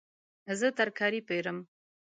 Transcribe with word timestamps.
زه 0.59 0.67
ترکاري 0.77 1.21
پیرم 1.27 1.57